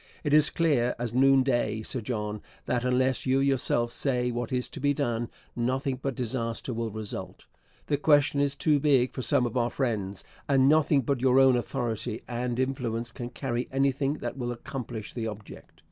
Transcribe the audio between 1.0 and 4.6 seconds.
noon day, Sir John, that unless you yourself say what